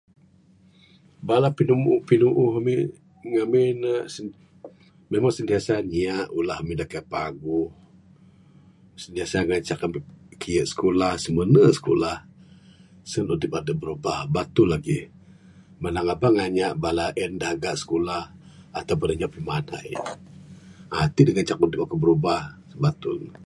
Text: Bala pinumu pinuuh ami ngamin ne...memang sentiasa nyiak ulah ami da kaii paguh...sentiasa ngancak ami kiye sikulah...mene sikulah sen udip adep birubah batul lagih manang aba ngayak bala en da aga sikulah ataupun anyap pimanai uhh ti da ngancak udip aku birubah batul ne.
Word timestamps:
Bala 1.27 1.49
pinumu 1.57 1.93
pinuuh 2.09 2.51
ami 2.59 2.75
ngamin 3.31 3.75
ne...memang 3.83 5.33
sentiasa 5.37 5.73
nyiak 5.91 6.25
ulah 6.37 6.57
ami 6.61 6.73
da 6.79 6.85
kaii 6.91 7.09
paguh...sentiasa 7.13 9.37
ngancak 9.47 9.81
ami 9.85 9.99
kiye 10.41 10.61
sikulah...mene 10.71 11.63
sikulah 11.77 12.17
sen 13.09 13.25
udip 13.33 13.53
adep 13.59 13.77
birubah 13.81 14.19
batul 14.35 14.67
lagih 14.73 15.03
manang 15.81 16.09
aba 16.13 16.27
ngayak 16.35 16.73
bala 16.83 17.05
en 17.23 17.33
da 17.41 17.47
aga 17.53 17.71
sikulah 17.81 18.23
ataupun 18.79 19.09
anyap 19.13 19.31
pimanai 19.35 19.91
uhh 20.91 21.05
ti 21.13 21.21
da 21.25 21.31
ngancak 21.33 21.61
udip 21.65 21.79
aku 21.83 21.95
birubah 22.01 22.39
batul 22.83 23.15
ne. 23.25 23.33